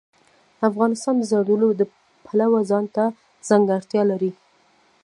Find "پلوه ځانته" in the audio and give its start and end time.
2.25-3.03